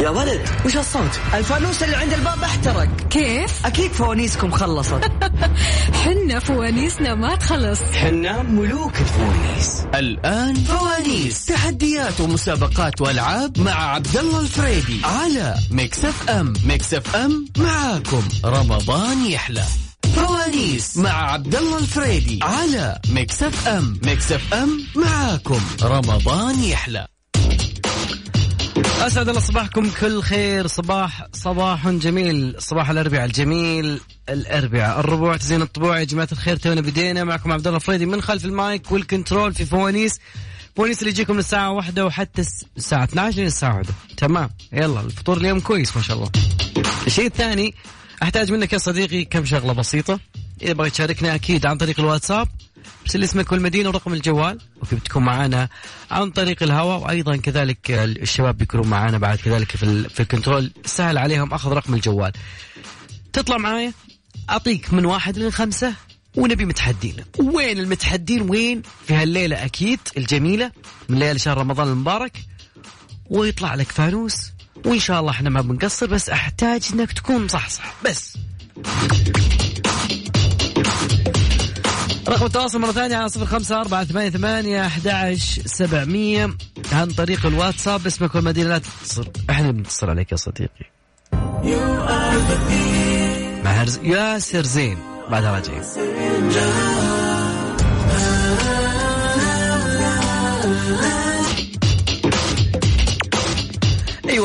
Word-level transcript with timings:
يا 0.00 0.10
ولد 0.10 0.48
وش 0.66 0.76
الصوت؟ 0.76 1.20
الفانوس 1.34 1.82
اللي 1.82 1.96
عند 1.96 2.12
الباب 2.12 2.42
احترق. 2.42 2.88
كيف؟ 3.10 3.66
أكيد 3.66 3.92
فوانيسكم 3.92 4.50
خلصت. 4.50 5.00
حنا 6.04 6.38
فوانيسنا 6.38 7.14
ما 7.14 7.34
تخلص. 7.36 7.82
حنا 7.82 8.42
ملوك 8.42 8.92
الفوانيس. 9.00 9.82
الآن 9.94 10.54
فوانيس. 10.54 11.44
تحديات 11.46 12.20
ومسابقات 12.20 13.00
وألعاب 13.00 13.58
مع 13.58 13.94
عبد 13.94 14.16
الله 14.16 14.40
الفريدي 14.40 15.00
على 15.04 15.54
Mix 15.70 16.04
FM 16.04 16.52
Mix 16.64 16.94
FM 16.94 17.46
معاكم. 17.58 18.22
رمضان 18.44 19.26
يحلى. 19.26 19.64
فوانيس. 20.14 20.96
مع 20.96 21.32
عبد 21.32 21.54
الله 21.54 21.78
الفريدي 21.78 22.38
على 22.42 22.98
Mix 23.08 23.42
FM 23.42 24.00
Mix 24.04 24.32
FM 24.32 24.86
معاكم. 24.96 25.60
رمضان 25.82 26.64
يحلى. 26.64 27.06
أسعد 29.00 29.28
الله 29.28 29.40
صباحكم. 29.40 29.90
كل 30.00 30.22
خير. 30.22 30.66
صباح 30.66 31.26
صباح 31.32 31.88
جميل. 31.88 32.54
صباح 32.58 32.90
الأربعاء 32.90 33.24
الجميل 33.24 34.00
الأربعاء 34.28 35.00
الربوع. 35.00 35.36
تزين 35.36 35.62
الطبوع 35.62 35.98
يا 35.98 36.04
جماعة 36.04 36.28
الخير. 36.32 36.56
تونا 36.56 36.80
بدينا 36.80 37.24
معكم 37.24 37.52
عبد 37.52 37.66
الله 37.66 37.78
فريدي 37.78 38.06
من 38.06 38.22
خلف 38.22 38.44
ال 38.44 38.56
mic 38.56 38.92
وال 38.92 39.06
control 39.06 39.54
في 39.54 39.64
فوانيس. 39.64 40.20
فوانيس 40.76 40.98
اللي 40.98 41.10
يجيكم 41.10 41.32
من 41.32 41.38
الساعة 41.38 41.70
واحدة 41.70 42.06
وحتى 42.06 42.44
الساعة 42.76 43.04
12 43.04 43.42
للساعة 43.42 43.76
واحدة. 43.76 43.94
تمام. 44.16 44.50
يلا 44.72 45.00
الفطور 45.00 45.36
اليوم 45.36 45.60
كويس 45.60 45.96
ما 45.96 46.02
شاء 46.02 46.16
الله. 46.16 46.30
الشيء 47.06 47.26
الثاني 47.26 47.74
أحتاج 48.22 48.52
منك 48.52 48.72
يا 48.72 48.78
صديقي 48.78 49.24
كم 49.24 49.44
شغلة 49.44 49.72
بسيطة. 49.72 50.20
إذا 50.62 50.72
بغيت 50.72 50.92
تشاركنا 50.92 51.34
أكيد 51.34 51.66
عن 51.66 51.76
طريق 51.76 52.00
الواتساب. 52.00 52.48
ارسل 53.02 53.24
اسمك 53.24 53.52
والمدينة 53.52 53.88
ورقم 53.88 54.12
الجوال 54.12 54.58
وكيف 54.82 55.02
تكون 55.02 55.22
معنا 55.22 55.68
عن 56.10 56.30
طريق 56.30 56.62
الهواء 56.62 56.98
وأيضا 57.00 57.36
كذلك 57.36 57.90
الشباب 57.90 58.58
بيكونوا 58.58 58.86
معنا 58.86 59.18
بعد 59.18 59.38
كذلك 59.38 59.70
في 59.76 60.08
في 60.08 60.20
الكنترول. 60.20 60.72
سهل 60.84 61.18
عليهم 61.18 61.52
أخذ 61.52 61.72
رقم 61.72 61.94
الجوال. 61.94 62.32
تطلع 63.32 63.58
معايا 63.58 63.92
أعطيك 64.50 64.92
من 64.94 65.04
واحد 65.04 65.38
لخمسة 65.38 65.94
ونبي 66.36 66.64
متحدين. 66.64 67.16
وين 67.38 67.78
المتحدين؟ 67.78 68.50
وين؟ 68.50 68.82
في 69.06 69.14
هالليلة 69.14 69.64
أكيد 69.64 70.00
الجميلة 70.16 70.72
من 71.08 71.18
ليلة 71.18 71.38
شهر 71.38 71.58
رمضان 71.58 71.88
المبارك. 71.88 72.38
ويطلع 73.30 73.74
لك 73.74 73.92
فانوس 73.92 74.36
وإن 74.86 75.00
شاء 75.00 75.20
الله 75.20 75.30
إحنا 75.30 75.50
ما 75.50 75.60
بنقصر 75.60 76.06
بس 76.06 76.30
أحتاج 76.30 76.82
إنك 76.92 77.12
تكون 77.12 77.48
صح 77.48 77.68
صح 77.68 77.94
بس. 78.04 78.36
رقم 82.30 82.46
التواصل 82.46 82.80
مرة 82.80 82.92
ثانية 82.92 83.16
على 83.16 83.28
صفر 83.28 83.46
خمسة 83.46 83.80
أربعة 83.80 84.04
ثمانية 84.04 84.30
ثمانية 84.30 84.86
أحد 84.86 85.34
سبعمية 85.66 86.50
عن 86.92 87.10
طريق 87.10 87.46
الواتساب 87.46 88.06
اسمك 88.06 88.34
والمدينة 88.34 88.68
لا 88.68 88.78
تتصل 88.78 89.26
إحنا 89.50 89.70
بنتصل 89.70 90.10
عليك 90.10 90.32
يا 90.32 90.36
صديقي 90.36 90.90
مع 93.64 93.70
هرز... 93.70 93.98
ياسر 94.02 94.62
زين 94.62 94.98
بعدها 95.30 95.52
راجعين 95.52 95.82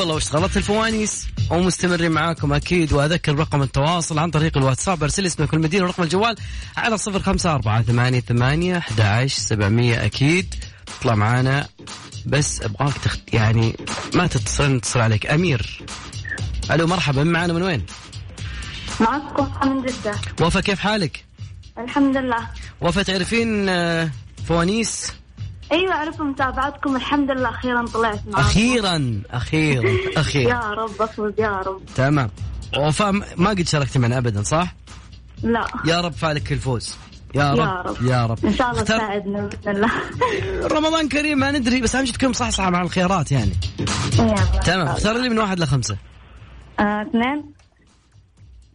والله 0.06 0.16
وش 0.16 0.36
غلط 0.36 0.58
الفوانيس؟ 0.58 1.28
ومستمرين 1.50 2.12
معاكم 2.12 2.54
أكيد 2.54 2.94
وأذكر 2.94 3.36
رقم 3.36 3.62
التواصل 3.62 4.20
عن 4.20 4.32
طريق 4.32 4.58
الواتساب 4.58 5.04
أرسل 5.04 5.26
اسمك 5.26 5.54
والمدينة 5.54 5.86
ورقم 5.86 6.04
الجوال 6.04 6.36
على 6.78 6.98
صفر 6.98 7.20
خمسة 7.20 7.54
أربعة 7.54 7.82
ثمانية 7.82 8.20
ثمانية 8.20 8.78
أحد 8.78 9.02
عشر 9.02 9.40
سبعمية. 9.40 10.06
أكيد 10.06 10.56
تطلع 10.86 11.16
معانا 11.16 11.68
بس 12.26 12.62
أبغاك 12.62 12.94
تخت... 12.98 13.20
يعني 13.34 13.76
ما 14.14 14.28
تتصل 14.28 14.76
نتصل 14.76 15.00
عليك. 15.00 15.26
أمير. 15.26 15.84
ألو 16.72 16.88
مرحبا. 16.88 17.24
معنا 17.24 17.54
من 17.54 17.62
وين؟ 17.62 17.86
معكم 19.00 19.70
من 19.70 19.82
جدة. 19.82 20.16
وفا 20.42 20.62
كيف 20.62 20.80
حالك؟ 20.80 21.26
الحمد 21.78 22.18
لله. 22.18 22.48
وفا 22.82 23.04
تعرفين 23.04 23.70
آه، 23.70 24.10
فوانيس؟ 24.48 25.14
أيوه 25.72 25.94
اعرف 25.94 26.22
متابعتكم. 26.22 26.96
الحمد 26.96 27.32
لله 27.32 27.50
أخيرا 27.50 27.86
طلعت 27.86 28.20
معكم 28.28 28.38
أخيرا 28.40 29.22
أخيرا 29.32 29.92
أخيرا. 30.22 30.50
يا 30.50 30.60
رب 30.74 31.02
افوز 31.02 31.34
يا 31.40 31.48
رب. 31.62 31.82
تمام. 31.96 32.30
وفاء 32.78 33.12
ما 33.38 33.50
قد 33.50 33.68
شاركت 33.68 33.98
معنا 33.98 34.18
ابدا 34.18 34.44
صح؟ 34.44 34.76
لا. 35.44 35.68
يا 35.86 36.02
رب 36.02 36.14
فالك 36.14 36.52
الفوز. 36.52 36.96
يا 37.36 37.52
رب 37.54 37.58
يا 37.58 37.82
رب. 37.82 38.02
يا 38.06 38.26
رب. 38.26 38.46
إن 38.46 38.54
شاء 38.56 38.70
الله 38.72 38.82
أختار- 38.82 38.86
تساعدنا 38.86 39.42
بإذن 39.48 39.76
الله. 39.76 39.92
رمضان 40.78 41.10
كريم 41.10 41.38
ما 41.38 41.52
ندري 41.52 41.82
بس 41.82 41.96
أهم 41.96 42.06
شيء 42.06 42.14
تكون 42.16 42.34
صح 42.34 42.50
صح 42.50 42.68
مع 42.68 42.82
الخيارات 42.82 43.32
يعني. 43.32 43.52
تمام. 44.66 44.88
اختار 44.88 45.18
لي 45.18 45.30
من 45.30 45.40
واحد 45.40 45.60
لخمسة. 45.60 45.98
آه، 46.80 47.02
اثنين. 47.10 47.44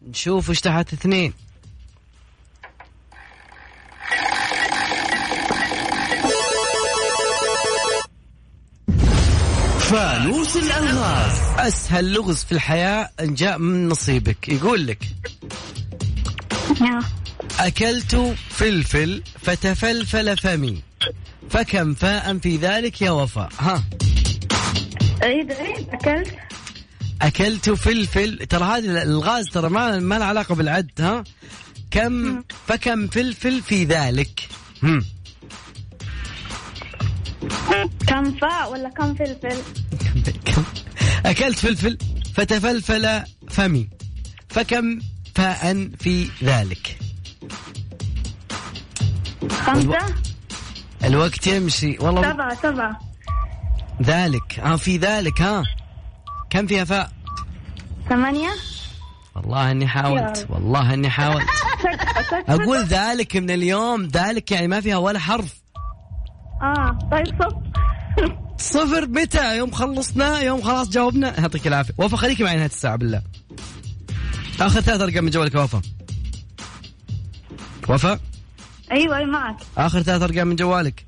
نشوف 0.09 0.49
وش 0.49 0.59
تحت 0.59 0.93
اثنين. 0.93 1.33
فانوس 9.91 10.57
الألغاز 10.57 11.37
أسهل 11.57 12.13
لغز 12.13 12.43
في 12.43 12.51
الحياة 12.51 13.09
إن 13.19 13.33
جاء 13.33 13.57
من 13.57 13.89
نصيبك. 13.89 14.49
يقول 14.49 14.87
لك 14.87 15.03
يا. 16.81 16.99
أكلت 17.59 18.35
فلفل 18.49 19.23
فتفلفل 19.41 20.37
فمي 20.37 20.81
فكم 21.49 21.93
فاء 21.93 22.37
في 22.37 22.57
ذلك 22.57 23.01
يا 23.01 23.11
وفاء؟ 23.11 23.49
ها. 23.59 23.83
عيد 25.21 25.51
عيد 25.51 25.89
أكلت. 25.89 26.35
أكلت 27.21 27.69
فلفل. 27.69 28.37
ترى 28.49 28.63
هذه 28.63 29.03
الغاز 29.03 29.45
ترى 29.45 29.69
ما 29.69 29.99
ما 29.99 30.19
له 30.19 30.25
علاقة 30.25 30.55
بالعد 30.55 30.91
ها. 30.99 31.23
كم 31.91 32.43
فكم 32.67 33.07
فلفل 33.07 33.61
في 33.61 33.85
ذلك؟ 33.85 34.49
هم. 34.83 35.05
كم 38.07 38.31
فاء 38.31 38.71
ولا 38.71 38.89
كم 38.89 39.13
فلفل؟ 39.15 39.57
كم؟ 40.45 40.63
أكلت 41.25 41.59
فلفل 41.59 41.97
فتفلفل 42.35 43.23
فمي. 43.49 43.89
فكم 44.49 44.99
فاء 45.35 45.89
في 45.99 46.27
ذلك؟ 46.43 46.97
خمسة؟ 49.51 49.97
الوقت 51.03 51.47
يمشي. 51.47 51.97
والله 51.99 52.21
سبعة 52.33 52.55
سبعة. 52.61 52.99
ذلك. 54.03 54.59
ها 54.59 54.75
في 54.75 54.97
ذلك 54.97 55.41
ها. 55.41 55.63
كم 56.49 56.67
فيها 56.67 56.83
فاء؟ 56.83 57.11
ثمانية؟ 58.09 58.49
والله 59.35 59.71
إني 59.71 59.87
حاولت. 59.87 60.47
والله 60.49 60.93
إني 60.93 61.09
حاولت. 61.09 61.47
أقول 62.49 62.83
ذلك 62.83 63.37
من 63.37 63.51
اليوم. 63.51 64.07
ذلك 64.07 64.51
يعني 64.51 64.67
ما 64.67 64.81
فيها 64.81 64.97
ولا 64.97 65.19
حرف. 65.19 65.60
آه 66.61 66.99
طيب 67.11 67.27
صف. 67.27 67.53
صفر 68.57 69.07
متى؟ 69.07 69.57
يوم 69.57 69.71
خلصنا 69.71 70.39
يوم 70.39 70.61
خلاص 70.61 70.89
جاوبنا. 70.89 71.39
يعطيك 71.39 71.67
العافية. 71.67 71.93
وفا 71.97 72.17
خليكي 72.17 72.43
معي 72.43 72.55
نهاية 72.55 72.65
الساعة 72.69 72.95
بالله. 72.95 73.21
آخر 74.61 74.81
ثلاث 74.81 75.01
أرقام 75.01 75.23
من 75.23 75.29
جوالك 75.29 75.55
يا 75.55 75.59
وفا. 75.59 75.81
وفا؟ 77.89 78.19
أيوه 78.91 79.17
اي 79.17 79.25
معك. 79.25 79.55
آخر 79.77 80.01
ثلاث 80.01 80.21
أرقام 80.21 80.47
من 80.47 80.55
جوالك. 80.55 81.05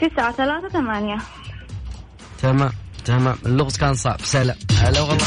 تسعة 0.00 0.32
ثلاثة 0.32 0.68
ثمانية. 0.68 1.18
تمام 2.42 2.72
تمام. 3.04 3.36
اللغز 3.46 3.76
كان 3.76 3.94
صعب. 3.94 4.20
سلام. 4.20 4.56
هلا 4.78 5.00
والله. 5.00 5.26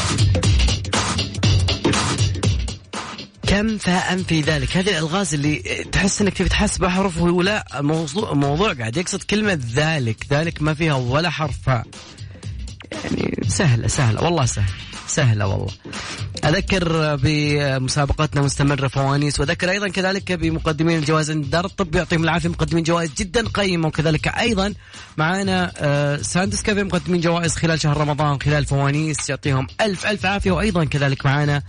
كم 3.56 3.78
فاء 3.78 4.16
في 4.16 4.40
ذلك؟ 4.40 4.76
هذه 4.76 4.90
الألغاز 4.90 5.34
اللي 5.34 5.56
تحس 5.92 6.22
إنك 6.22 6.34
تبي 6.34 6.48
تحسب 6.48 6.84
احرف 6.84 7.20
ولا 7.20 7.78
الموضوع 7.80 8.32
الموضوع 8.32 8.72
قاعد 8.72 8.96
يقصد 8.96 9.22
كلمة 9.22 9.60
ذلك. 9.74 10.26
ذلك 10.30 10.62
ما 10.62 10.74
فيها 10.74 10.94
ولا 10.94 11.30
حرف 11.30 11.66
يعني 11.66 13.38
سهله 13.48 13.88
سهلة. 13.88 14.24
والله 14.24 14.44
سهله 14.46 14.74
سهلة 15.06 15.46
والله. 15.46 15.72
أذكر 16.46 17.16
بمسابقتنا 17.16 18.42
مستمرة 18.42 18.88
فوانيس 18.88 19.40
وأذكر 19.40 19.70
أيضا 19.70 19.88
كذلك 19.88 20.32
بمقدمين 20.32 20.98
الجوائز 20.98 21.30
دار 21.30 21.64
الطب 21.64 21.94
يعطيهم 21.94 22.24
العافية 22.24 22.48
مقدمين 22.48 22.84
جوائز 22.84 23.10
جدا 23.18 23.48
قيمة 23.48 23.88
وكذلك 23.88 24.28
أيضا 24.28 24.74
معنا 25.16 25.72
آه، 25.76 26.16
ساندس 26.16 26.62
كافي 26.62 26.82
مقدمين 26.84 27.20
جوائز 27.20 27.56
خلال 27.56 27.80
شهر 27.80 27.96
رمضان 27.96 28.40
خلال 28.40 28.64
فوانيس 28.64 29.30
يعطيهم 29.30 29.66
ألف 29.80 30.06
ألف 30.06 30.26
عافية 30.26 30.50
وأيضا 30.50 30.84
كذلك 30.84 31.26
معنا 31.26 31.62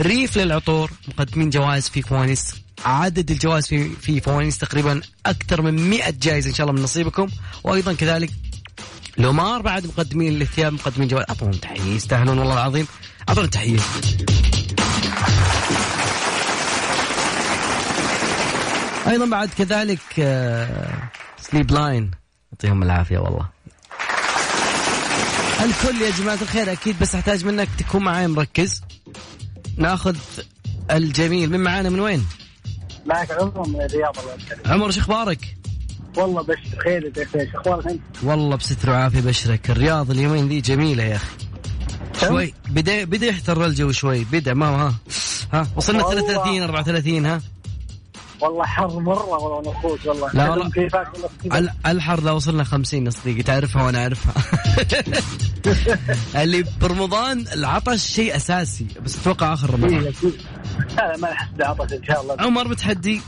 ريف 0.00 0.36
للعطور 0.38 0.90
مقدمين 1.08 1.50
جوائز 1.50 1.88
في 1.88 2.02
فوانيس 2.02 2.54
عدد 2.84 3.30
الجوائز 3.30 3.66
في 3.66 3.88
في 3.88 4.20
فوانيس 4.20 4.58
تقريبا 4.58 5.00
أكثر 5.26 5.62
من 5.62 5.90
100 5.90 6.10
جائزة 6.10 6.48
إن 6.50 6.54
شاء 6.54 6.66
الله 6.66 6.78
من 6.78 6.84
نصيبكم 6.84 7.28
وأيضا 7.64 7.92
كذلك 7.92 8.30
لومار 9.18 9.62
بعد 9.62 9.86
مقدمين 9.86 10.42
الثياب 10.42 10.72
مقدمين 10.72 11.08
جوائز 11.08 11.26
أعطوهم 11.28 11.50
تحية 11.50 11.82
يستاهلون 11.82 12.38
والله 12.38 12.54
العظيم. 12.54 12.86
اعطونا 13.30 13.46
تحيه 13.46 13.78
أيضا 19.08 19.26
بعد 19.26 19.48
كذلك 19.58 20.00
Sleep 21.40 21.70
Line 21.70 22.10
يعطيهم 22.52 22.82
العافية 22.82 23.18
والله. 23.18 23.48
الكل 25.60 26.02
يا 26.02 26.10
جماعة 26.10 26.38
الخير 26.42 26.72
أكيد 26.72 26.98
بس 26.98 27.14
أحتاج 27.14 27.44
منك 27.44 27.68
تكون 27.78 28.02
معاي 28.02 28.26
مركز. 28.26 28.82
ناخذ 29.76 30.16
الجميل 30.90 31.50
من 31.50 31.60
معانا 31.60 31.88
من 31.88 32.00
وين؟ 32.00 32.26
معك 33.06 33.30
عمر 33.30 33.68
من 33.68 33.82
الرياض 33.82 34.18
الله 34.18 34.34
يسلمك 34.34 34.66
عمر 34.66 34.90
شو 34.90 35.00
أخبارك؟ 35.00 35.56
والله 36.16 36.42
بس 36.42 36.56
خير 36.84 37.12
يا 37.16 37.22
أخي 37.22 37.48
أخبارك 37.54 37.86
أنت؟ 37.86 38.00
والله 38.22 38.56
بستر 38.56 38.90
وعافية 38.90 39.20
بشرك. 39.20 39.70
الرياض 39.70 40.10
اليومين 40.10 40.48
ذي 40.48 40.60
جميلة 40.60 41.04
يا 41.04 41.16
أخي. 41.16 41.49
شوي. 42.28 42.54
بدا 42.68 43.04
بدأ 43.04 43.26
يحتر 43.26 43.64
الجو 43.66 43.92
شوي. 43.92 44.24
بدأ 44.24 44.54
ما 44.54 44.66
ها. 44.66 44.94
ها 45.52 45.66
وصلنا 45.76 46.04
والله. 46.04 46.20
33 46.20 46.62
34 46.62 47.26
ها. 47.26 47.40
والله 48.40 48.64
حر 48.64 49.00
مرة 49.00 49.24
والله 49.24 49.70
نخوت 49.72 50.06
والله. 50.06 50.30
لا 50.34 50.50
والله. 50.50 50.70
الحر 51.86 52.22
لو 52.22 52.36
وصلنا 52.36 52.64
50 52.64 53.06
يا 53.06 53.10
صديقي. 53.10 53.42
تعرفها 53.42 53.82
وأنا 53.82 54.02
أعرفها. 54.02 54.34
اللي 56.42 56.64
برمضان 56.80 57.44
العطش 57.54 58.06
شيء 58.06 58.36
أساسي 58.36 58.86
بس 59.04 59.18
أتوقع 59.18 59.52
آخر 59.52 59.70
رمضان. 59.74 59.94
إيه، 59.94 60.08
أكيد. 60.08 60.34
لا 60.96 61.16
ما 61.16 61.30
نحس 61.30 61.48
بعطش 61.58 61.92
إن 61.92 62.04
شاء 62.04 62.22
الله. 62.22 62.36
عمر 62.38 62.68
بتحدي 62.68 63.20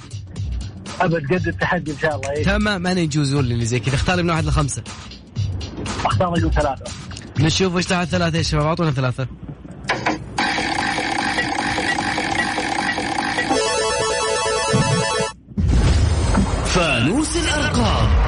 أبد 1.00 1.35
قد 1.35 1.49
التحدي 1.49 1.91
إن 1.93 1.99
شاء 1.99 2.17
الله 2.17 2.31
إيه. 2.31 2.45
تمام 2.45 2.87
أنا 2.87 3.00
يجوزون 3.00 3.45
لي 3.45 3.65
زي 3.65 3.81
كذا. 3.81 3.95
اختار 3.95 4.23
من 4.23 4.31
واحد 4.31 4.45
لخمسة. 4.45 4.83
أختار 6.05 6.29
رقم 6.29 6.50
ثلاثة. 6.50 6.85
نشوف 7.38 7.76
إيش 7.76 7.87
تحت 7.87 8.08
ثلاثة 8.08 8.38
يا 8.38 8.43
شباب 8.43 8.67
أعطونا 8.67 8.90
ثلاثة. 8.90 9.26
فانوس 16.64 17.37
الأرقام. 17.37 18.23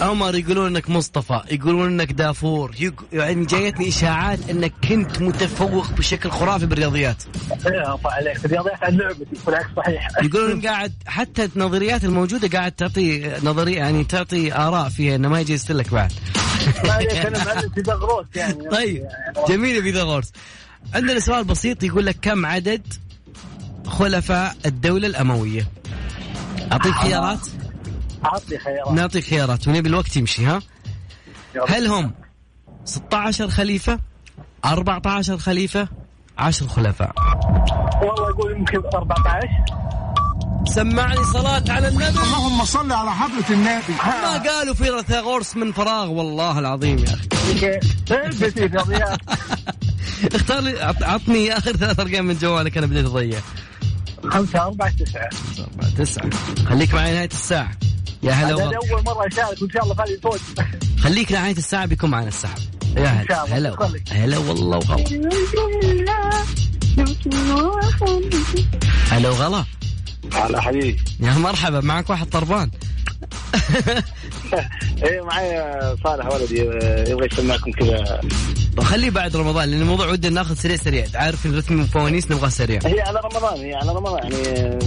عمر 0.00 0.34
يقولون 0.34 0.66
إنك 0.66 0.90
مصطفى 0.90 1.40
يقولون 1.50 1.86
إنك 1.86 2.12
دافور 2.12 2.74
يق... 2.80 3.04
يعني 3.12 3.44
جايتني 3.44 3.88
إشاعات 3.88 4.38
إنك 4.50 4.72
كنت 4.88 5.22
متفوق 5.22 5.92
بشكل 5.92 6.30
خرافي 6.30 6.66
بالرياضيات. 6.66 7.22
إيه، 7.66 7.94
الله 7.94 8.00
عليك. 8.04 8.44
الرياضيات 8.44 8.84
عن 8.84 8.96
لعبتي 8.96 9.26
بالعكس 9.46 9.68
صحيح. 9.76 10.08
يقولون 10.22 10.66
قاعد 10.66 10.92
حتى 11.06 11.44
النظريات 11.56 12.04
الموجودة 12.04 12.58
قاعد 12.58 12.72
تعطي 12.72 13.32
نظريه 13.42 13.76
يعني 13.76 14.04
تعطي 14.04 14.54
آراء 14.54 14.88
فيها 14.88 15.16
إنه 15.16 15.28
ما 15.28 15.40
يجي 15.40 15.58
لك 15.70 15.94
بعد. 15.94 16.12
ما 16.84 16.92
عليك 16.92 17.10
أنا 17.26 17.44
معلم 17.44 17.70
في 17.70 17.82
بغروت 17.82 18.36
يعني. 18.36 18.68
طيب 18.76 19.08
جميل 19.48 19.82
في 19.82 19.90
ذا 19.90 20.02
غورس 20.02 20.32
عندنا 20.94 21.20
سؤال 21.20 21.44
بسيط 21.44 21.82
يقول 21.82 22.06
لك 22.06 22.16
كم 22.22 22.46
عدد 22.46 22.82
خلفاء 23.86 24.56
الدولة 24.66 25.06
الأموية؟ 25.06 25.68
أعطيك 26.72 26.92
خيارات؟ 26.92 27.48
اعطني 28.24 28.58
خيارات. 28.58 28.92
نعطيك 28.92 29.24
خيارات 29.24 29.68
ونبي 29.68 29.88
الوقت 29.88 30.16
يمشي 30.16 30.46
ها. 30.46 30.60
هل 31.68 31.86
هم 31.86 32.12
16 32.84 33.48
خليفة 33.48 33.98
14 34.64 35.38
خليفة 35.38 35.88
10 36.38 36.66
خلفاء؟ 36.66 37.12
والله 38.02 38.30
أقول 38.30 38.52
يمكن 38.52 38.82
14 38.94 39.48
سمعني 40.66 41.24
صلاة 41.32 41.64
على 41.68 41.88
النبي. 41.88 42.08
اللهم 42.08 42.64
صل 42.64 42.92
على 42.92 43.10
حضرة 43.12 43.44
النبي. 43.50 43.92
ما 44.04 44.38
قالوا 44.50 44.74
في 44.74 45.02
ثاغورس 45.08 45.56
من 45.56 45.72
فراغ 45.72 46.10
والله 46.10 46.58
العظيم 46.58 46.98
يا 46.98 47.04
أخي. 47.04 47.80
اختار 50.34 50.60
لي 50.60 50.80
عط- 50.82 51.02
عطني 51.02 51.58
آخر 51.58 51.72
ثلاث 51.72 52.00
أرقام 52.00 52.24
من 52.24 52.34
جوالك 52.38 52.78
أنا 52.78 52.86
بديت 52.86 53.06
أضيع. 53.06 53.40
خمسة 54.28 54.62
أربعة 54.62 54.90
تسعة. 54.96 55.28
أربعة 55.58 55.90
تسعة. 55.98 56.30
خليك 56.68 56.94
معي 56.94 57.12
نهاية 57.12 57.28
الساعة. 57.32 57.70
يا 58.22 58.32
هلا 58.32 58.54
والله 58.54 58.76
أول 58.92 59.04
مرة 59.04 59.26
أشارك 59.26 59.62
وإن 59.62 59.70
شاء 59.70 59.82
الله 59.82 59.94
فادي 59.94 60.18
فوز 60.22 60.40
خليك 61.00 61.32
نهاية 61.32 61.56
الساعة 61.56 61.86
بيكون 61.86 62.10
معنا 62.10 62.28
السحب 62.28 62.58
يا 62.96 63.06
هلا. 63.06 63.44
هلا. 63.56 63.76
هلا 64.12 64.38
والله 64.38 64.76
وغلا. 64.78 65.04
هلا 69.10 69.28
وغلا. 69.30 69.64
هلا 70.34 70.60
حبيبي. 70.60 70.96
يا 71.20 71.32
مرحبا 71.32 71.80
معك 71.80 72.10
واحد 72.10 72.26
طربان. 72.26 72.70
إيه 75.02 75.20
معايا 75.20 75.96
صالح 76.04 76.26
ولدي 76.26 76.62
آه، 76.70 77.08
يبغى 77.08 77.26
يسمعكم 77.32 77.72
كذا. 77.72 78.20
خليه 78.80 79.10
بعد 79.10 79.36
رمضان 79.36 79.68
لأن 79.68 79.80
الموضوع 79.80 80.06
ودنا 80.06 80.34
ناخذ 80.34 80.54
سريع 80.54 80.76
سريع. 80.76 81.06
عارف 81.14 81.46
الرتم 81.46 81.80
الفوانيس 81.80 82.30
نبغى 82.30 82.50
سريع. 82.50 82.80
هي 82.84 83.00
على 83.00 83.20
رمضان 83.20 83.58
هي 83.60 83.74
على 83.74 83.92
رمضان 83.92 84.32
يعني 84.32 84.58
آه، 84.58 84.78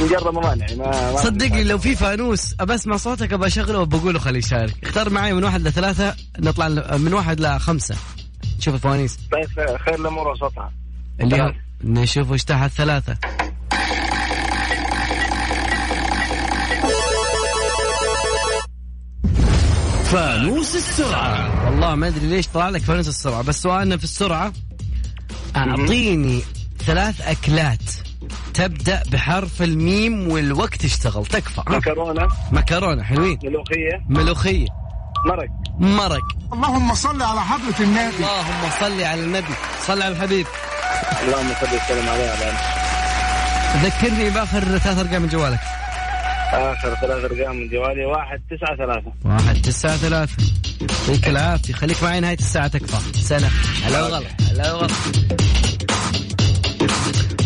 مجرد 0.00 0.22
رمضان 0.22 0.60
يعني 0.60 0.74
ما, 0.74 1.12
ما 1.12 1.16
صدقني 1.16 1.64
لو 1.64 1.78
في 1.78 1.96
فانوس 1.96 2.54
ابى 2.60 2.74
اسمع 2.74 2.96
صوتك 2.96 3.32
ابى 3.32 3.46
أشغله 3.46 3.78
وبقوله 3.78 4.18
خليه 4.18 4.38
يشارك. 4.38 4.74
اختار 4.82 5.10
معي 5.10 5.32
من 5.32 5.44
واحد 5.44 5.68
لثلاثة 5.68 6.14
نطلع 6.38 6.96
من 6.96 7.14
واحد 7.14 7.40
لخمسة. 7.40 7.94
نشوف 8.58 8.74
الفوانيس. 8.74 9.18
طيب 9.32 9.76
خير 9.78 9.94
الأمور 9.94 10.28
وسطها 10.28 10.72
اليوم 11.20 11.52
نشوف 11.84 12.32
إيش 12.32 12.44
تحت 12.44 12.70
ثلاثة. 12.70 13.16
فانوس 20.12 20.76
السرعة. 20.76 21.64
والله 21.66 21.94
ما 21.94 22.08
أدري 22.08 22.26
ليش 22.26 22.48
طلع 22.48 22.68
لك 22.68 22.82
فانوس 22.82 23.08
السرعة 23.08 23.42
بس 23.42 23.62
سؤالنا 23.62 23.96
في 23.96 24.04
السرعة 24.04 24.52
أعطيني 25.56 26.42
ثلاث 26.86 27.20
أكلات 27.20 27.78
تبدأ 28.54 29.02
بحرف 29.12 29.62
الميم 29.62 30.28
والوقت 30.28 30.84
اشتغل. 30.84 31.26
تكفى. 31.26 31.60
ها. 31.68 31.76
مكرونة. 31.76 32.28
مكرونة 32.52 33.02
حلوين. 33.02 33.38
ملوخية. 33.44 34.04
ملوخية. 34.08 34.66
مرق. 35.26 35.48
مرق. 35.78 36.52
اللهم 36.52 36.94
صل 36.94 37.22
على 37.22 37.40
حضرة 37.40 37.80
النبي. 37.80 38.16
اللهم 38.16 38.70
صل 38.80 39.02
على 39.02 39.24
النبي. 39.24 39.54
صل 39.86 40.02
على 40.02 40.08
الحبيب. 40.08 40.46
اللهم 41.22 41.48
صل 41.60 41.66
وسلم 41.66 42.08
عليه 42.08 42.30
وعلى. 42.30 42.52
ذكرني 43.82 44.30
بآخر 44.30 44.60
ثلاث 44.60 44.98
أرقام 44.98 45.22
من 45.22 45.28
جوالك. 45.28 45.60
آخر 46.52 46.94
ثلاث 46.94 47.24
أرقام 47.24 47.56
من 47.56 47.68
جوالي 47.68 48.04
واحد 48.04 48.40
تسعة 48.50 48.76
ثلاثة. 48.76 49.12
واحد 49.24 49.62
تسعة 49.62 49.96
ثلاثة. 49.96 50.36
يعطيك 50.80 51.28
العافية. 51.28 51.74
خليك 51.74 52.02
معي 52.02 52.20
نهاية 52.20 52.38
الساعة 52.38 52.68
تكفى. 52.68 53.18
سلام. 53.18 53.50
هلا 53.84 54.02
وغلا 54.02 54.22
هلا 54.50 54.72
وغلا 54.72 54.88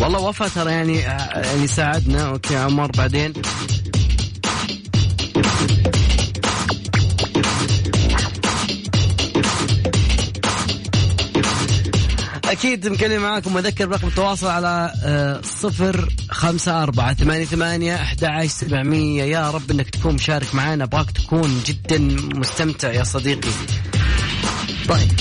والله 0.01 0.19
وفا 0.19 0.47
ترى 0.47 0.71
يعني 0.71 0.97
يعني 0.99 1.67
ساعدنا. 1.67 2.27
أوكي 2.27 2.55
عمر 2.55 2.91
بعدين. 2.97 3.33
أكيد 12.57 12.87
مكلم 12.87 13.21
معاكم 13.21 13.55
وأذكر 13.55 13.85
برقم 13.85 14.07
التواصل 14.07 14.47
على 14.47 14.93
آه، 15.03 15.41
صفر 15.41 16.09
خمسة 16.29 16.83
أربعة 16.83 17.13
ثمانية 17.13 17.45
ثمانية 17.45 17.95
أحد 17.95 18.47
سبعمية. 18.47 19.23
يا 19.23 19.51
رب 19.51 19.71
إنك 19.71 19.89
تكون 19.89 20.13
مشارك 20.15 20.55
معنا 20.55 20.83
أبغاك 20.83 21.11
تكون 21.11 21.61
جدا 21.65 21.97
مستمتع 22.35 22.91
يا 22.91 23.03
صديقي. 23.03 23.49
طيب. 24.89 25.11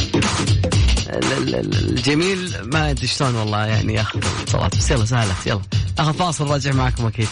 ال- 1.08 1.32
ال- 1.32 1.54
ال- 1.54 1.88
الجميل 1.90 2.54
ما 2.62 2.90
أدري 2.90 3.06
شلون 3.06 3.34
والله 3.34 3.66
يعني 3.66 3.94
ياخذ 3.94 4.20
الصلاة 4.46 4.68
بس 4.78 4.90
يلا 4.90 5.04
سهلت 5.04 5.46
يلا. 5.46 5.60
اخذ 5.98 6.14
فاصل 6.14 6.46
راجع 6.50 6.72
معكم 6.72 7.06
أكيد. 7.06 7.28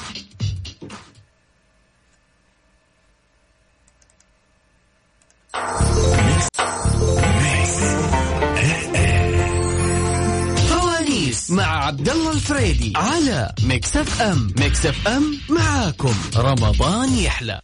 مع 11.50 11.86
عبد 11.86 12.08
الله 12.08 12.32
الفريدي 12.32 12.92
على 12.96 13.54
Mix 13.62 13.96
FM 13.96 14.52
Mix 14.58 14.86
FM 14.86 15.38
معاكم. 15.48 16.14
رمضان 16.36 17.18
يحلى. 17.18 17.60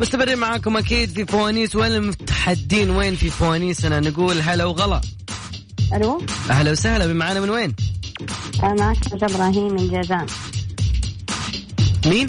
مستمرين 0.00 0.38
معاكم 0.38 0.76
أكيد 0.76 1.10
في 1.10 1.26
فوانيس. 1.26 1.76
وين 1.76 1.92
المتحدين؟ 1.92 2.90
وين 2.90 3.16
في 3.16 3.30
فوانيسنا؟ 3.30 4.00
نقول 4.00 4.40
هلا 4.40 4.64
وغلا. 4.64 5.00
ألو؟ 5.92 6.22
أهلا 6.50 6.70
وسهلا. 6.70 7.12
معانا 7.12 7.40
من 7.40 7.50
وين؟ 7.50 7.74
معك 8.62 8.96
رجاء 9.12 9.30
إبراهيم 9.30 9.72
من 9.72 9.90
جازان. 9.90 10.26
مين؟ 12.06 12.26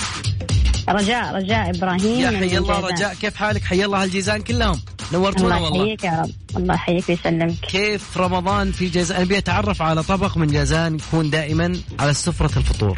رجاء 0.89 1.35
رجاء 1.35 1.69
إبراهيم 1.69 2.19
يا 2.19 2.39
حي 2.39 2.57
الله. 2.57 2.79
رجاء. 2.79 3.13
كيف 3.13 3.35
حالك؟ 3.35 3.63
حي 3.63 3.85
الله 3.85 4.03
هالجيزان 4.03 4.41
كلهم. 4.41 4.81
نورتونا 5.13 5.57
الله 5.57 5.69
والله 5.69 5.83
يحييك 5.83 6.03
يا 6.03 6.21
رب 6.21 6.57
الله 6.57 6.73
يحييك 6.73 7.09
ويسلمك 7.09 7.53
كيف 7.53 8.17
رمضان 8.17 8.71
في 8.71 8.89
جازان؟ 8.89 9.15
أنا 9.15 9.25
ابي 9.25 9.37
اتعرف 9.37 9.81
على 9.81 10.03
طبق 10.03 10.37
من 10.37 10.47
جازان 10.47 10.95
يكون 10.95 11.29
دائما 11.29 11.79
على 11.99 12.13
سفرة 12.13 12.57
الفطور. 12.57 12.97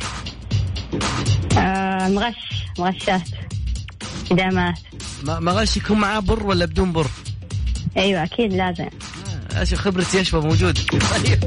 آه 1.58 2.08
مغش 2.08 2.66
مغشات 2.80 3.22
إدامات 4.32 4.80
ما 5.24 5.40
ما 5.40 5.52
غش 5.52 5.78
يكون 5.78 6.00
معاه 6.00 6.20
بر 6.20 6.46
ولا 6.46 6.66
بدون 6.66 6.92
بر؟ 6.92 7.08
أيوة 7.98 8.24
أكيد 8.24 8.54
لازم 8.54 8.88
أشوف 9.52 9.80
خبرة 9.80 10.06
يشوى 10.14 10.42
موجود. 10.42 10.78
طيب 11.14 11.44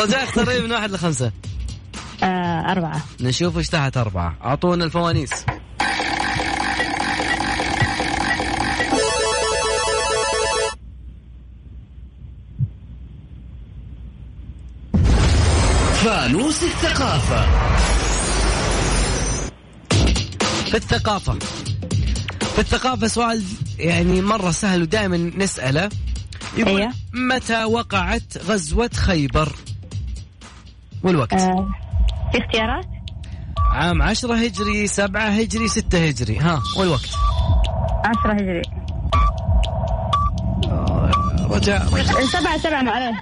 رجاء 0.00 0.24
اختاري 0.24 0.60
من 0.60 0.72
واحد 0.72 0.90
لخمسة. 0.90 1.32
آه 2.22 2.72
أربعة 2.72 3.00
نشوف 3.20 3.58
إيش 3.58 3.68
تحت 3.68 3.96
أربعة، 3.96 4.36
أعطونا 4.44 4.84
الفوانيس. 4.84 5.30
فانوس 16.24 16.62
الثقافة. 16.62 17.46
في 20.64 20.74
الثقافة. 20.76 21.38
في 22.54 22.58
الثقافة 22.58 23.06
سؤال 23.06 23.42
يعني 23.78 24.20
مرة 24.20 24.50
سهل 24.50 24.82
ودائما 24.82 25.16
نسأله. 25.16 25.88
يقول 26.56 26.80
أيوه. 26.80 26.92
متى 27.14 27.64
وقعت 27.64 28.38
غزوة 28.38 28.90
خيبر؟ 28.94 29.52
والوقت. 31.02 31.32
آه، 31.32 31.68
في 32.32 32.38
اختيارات؟ 32.38 32.84
عام 33.58 34.02
عشرة 34.02 34.34
هجري 34.34 34.86
سبعة 34.86 35.28
هجري 35.28 35.68
ستة 35.68 36.06
هجري. 36.08 36.38
ها 36.38 36.62
والوقت. 36.76 37.10
عشرة 38.04 38.32
هجري. 38.32 38.62
رجع 41.50 41.84
رجع. 41.92 42.20
سبعة 42.32 42.58
سبعة 42.58 42.82
معلش. 42.82 43.16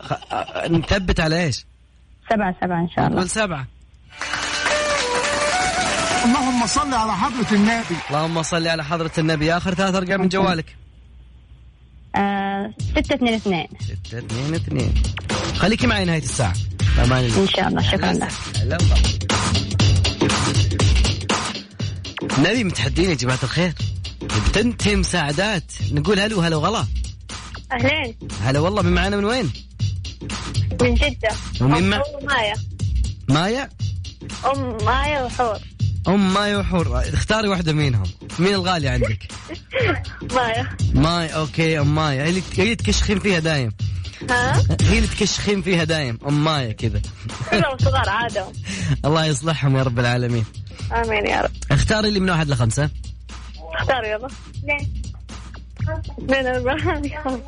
خ- 0.00 0.32
آه، 0.32 0.68
نثبت 0.68 1.20
على 1.20 1.42
إيش؟ 1.44 1.66
سبعة 2.30 2.54
سبعة 2.60 2.80
إن 2.80 2.88
شاء 2.88 3.06
الله. 3.06 3.16
نقول 3.16 3.30
سبعة. 3.30 3.66
اللهم 6.24 6.66
صل 6.66 6.94
على 6.94 7.12
حضرة 7.12 7.54
النبي. 7.54 7.96
اللهم 8.10 8.42
صل 8.42 8.68
على 8.68 8.84
حضرة 8.84 9.10
النبي. 9.18 9.56
آخر 9.56 9.74
ثلاث 9.74 9.94
أرقام 9.94 10.20
من 10.20 10.28
جوالك. 10.28 10.76
آه، 12.16 12.74
ستة 12.90 13.14
اثنين 13.14 13.34
اثنين. 13.34 13.68
ستة 13.80 14.18
اثنين 14.18 14.54
اثنين. 14.54 14.94
خليكي 15.56 15.86
معي 15.86 16.04
نهاية 16.04 16.22
الساعة. 16.22 16.54
أمان 17.04 17.24
الله 17.24 17.42
إن 17.42 17.48
شاء 17.48 17.68
الله. 17.68 17.82
شكرا 17.82 18.12
لك. 18.12 18.32
هلا 18.62 18.78
والله. 18.80 18.96
نبي 22.38 22.64
متحدين 22.64 23.10
يا 23.10 23.14
جماعة 23.14 23.38
الخير. 23.42 23.72
بتنتهي 24.22 24.96
مساعدات 24.96 25.72
نقول 25.92 26.20
hello 26.20 26.40
هلا 26.40 26.56
وغلا 26.56 26.84
أهلين. 27.72 28.16
هلا 28.42 28.58
والله 28.58 28.82
من 28.82 28.92
معانا 28.92 29.16
من 29.16 29.24
وين؟ 29.24 29.52
من 30.82 30.94
جدة 30.94 31.28
أم 31.62 31.90
مايا. 32.26 32.54
مايا؟ 33.28 33.68
أم 34.54 34.76
مايا 34.84 35.22
وحور. 35.22 35.58
أم 36.08 36.34
مايا 36.34 36.56
وحور. 36.56 37.00
اختاري 37.00 37.48
واحدة 37.48 37.72
منهم. 37.72 38.06
مين 38.38 38.54
الغالي 38.54 38.88
عندك؟ 38.88 39.32
مايا. 40.36 40.76
ماي 40.94 41.34
okay 41.34 41.80
أم 41.80 41.94
مايا. 41.94 42.24
هي 42.24 42.28
اللي 42.28 42.76
تكشخين 42.76 43.18
فيها 43.18 43.38
دايم. 43.38 43.72
ها؟ 44.30 44.62
هي 44.80 44.96
اللي 44.96 45.08
تكشخين 45.08 45.62
فيها 45.62 45.84
دايم. 45.84 46.18
أم 46.28 46.44
مايا 46.44 46.72
كذا. 46.72 47.00
كلهم 47.50 47.78
صغار 47.78 48.08
عادة. 48.08 48.46
الله 49.04 49.24
يصلحهم 49.26 49.76
يا 49.76 49.82
رب 49.82 49.98
العالمين. 49.98 50.44
آمين 50.92 51.26
يا 51.26 51.40
رب. 51.40 51.50
اختاري 51.70 52.08
اللي 52.08 52.20
من 52.20 52.30
واحد 52.30 52.48
لخمسة. 52.48 52.90
اختار 53.74 54.04
يلا. 54.04 54.28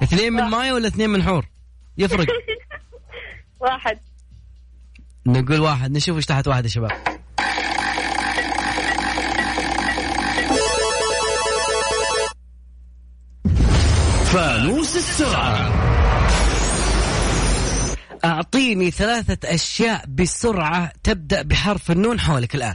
اثنين 0.02 0.32
من 0.32 0.42
مايا 0.42 0.72
ولا 0.72 0.88
اثنين 0.88 1.10
من 1.10 1.22
حور؟ 1.22 1.46
يفرق. 1.98 2.26
واحد. 3.60 3.98
نقول 5.26 5.60
واحد 5.60 5.92
نشوف 5.92 6.16
إيش 6.16 6.26
تحت 6.26 6.48
واحد 6.48 6.64
يا 6.64 6.68
شباب. 6.68 6.92
فانوس 14.24 14.96
السرعة. 14.96 15.72
أعطيني 18.24 18.90
ثلاثة 18.90 19.54
أشياء 19.54 20.04
بسرعة 20.08 20.92
تبدأ 21.02 21.42
بحرف 21.42 21.90
النون 21.90 22.20
حولك 22.20 22.54
الآن. 22.54 22.74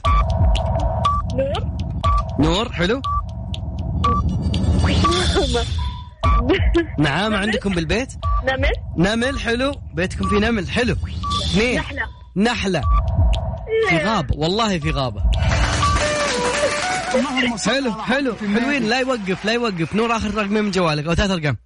نور. 1.36 1.72
نور. 2.40 2.72
حلو. 2.72 3.02
نعم 7.00 7.34
عندكم 7.34 7.74
بالبيت؟ 7.74 8.13
نمل؟ 8.43 8.71
نمل 8.97 9.39
حلو. 9.39 9.81
بيتكم 9.93 10.29
في 10.29 10.35
نمل 10.35 10.69
حلو. 10.69 10.95
اثنين 11.51 11.77
نحلة. 11.79 12.01
نحلة. 12.35 12.81
في 13.89 13.97
غابة 13.97 14.35
والله 14.38 14.79
في 14.79 14.91
غابة. 14.91 15.23
حلو 17.65 17.93
حلو. 18.01 18.35
حلوين 18.35 18.83
لا 18.89 19.00
يوقف 19.00 19.45
لا 19.45 19.53
يوقف. 19.53 19.95
نور 19.95 20.15
آخر 20.17 20.35
رقمين 20.35 20.63
من 20.63 20.71
جوالك 20.71 21.05
أو 21.05 21.13
ثلاث 21.15 21.31
أرقام. 21.31 21.57